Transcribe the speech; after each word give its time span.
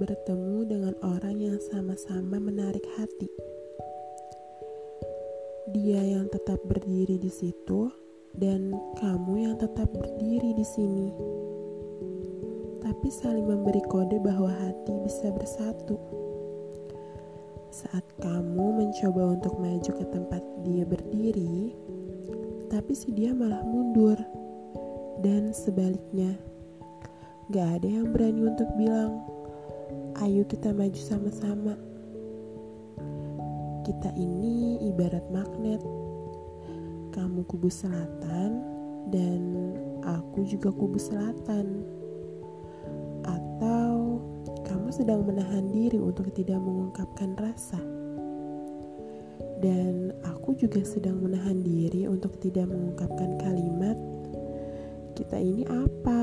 bertemu 0.00 0.64
dengan 0.64 0.94
orang 1.04 1.36
yang 1.36 1.60
sama-sama 1.68 2.40
menarik 2.40 2.80
hati. 2.96 3.28
Dia 5.76 6.00
yang 6.00 6.26
tetap 6.32 6.56
berdiri 6.64 7.20
di 7.20 7.28
situ, 7.28 7.92
dan 8.32 8.72
kamu 8.96 9.44
yang 9.44 9.56
tetap 9.60 9.92
berdiri 9.92 10.56
di 10.56 10.64
sini. 10.64 11.12
Tapi 12.80 13.08
saling 13.12 13.44
memberi 13.44 13.84
kode 13.92 14.16
bahwa 14.24 14.48
hati 14.48 14.94
bisa 15.04 15.28
bersatu. 15.36 16.00
Saat 17.70 18.08
kamu 18.24 18.66
mencoba 18.80 19.36
untuk 19.36 19.60
maju 19.60 19.92
ke 20.00 20.04
tempat 20.08 20.42
dia 20.64 20.88
berdiri, 20.88 21.76
tapi 22.72 22.96
si 22.96 23.12
dia 23.12 23.36
malah 23.36 23.60
mundur, 23.68 24.16
dan 25.20 25.52
sebaliknya, 25.52 26.34
gak 27.50 27.82
ada 27.82 27.88
yang 27.90 28.14
berani 28.14 28.46
untuk 28.46 28.70
bilang, 28.78 29.26
"Ayo, 30.22 30.46
kita 30.46 30.70
maju 30.70 31.00
sama-sama." 31.02 31.74
Kita 33.82 34.14
ini 34.14 34.78
ibarat 34.86 35.26
magnet. 35.34 35.82
Kamu 37.10 37.42
kubu 37.50 37.66
selatan 37.66 38.62
dan 39.10 39.40
aku 40.06 40.46
juga 40.46 40.70
kubu 40.70 40.94
selatan. 40.94 41.82
Atau 43.26 44.22
kamu 44.62 44.88
sedang 44.94 45.26
menahan 45.26 45.66
diri 45.74 45.98
untuk 45.98 46.30
tidak 46.30 46.62
mengungkapkan 46.62 47.34
rasa. 47.34 47.82
Dan 49.58 50.14
aku 50.22 50.54
juga 50.54 50.86
sedang 50.86 51.18
menahan 51.18 51.66
diri 51.66 52.06
untuk 52.06 52.38
tidak 52.38 52.70
mengungkapkan 52.70 53.42
kalimat 53.42 53.98
kita 55.20 55.36
ini 55.36 55.68
apa? 55.68 56.19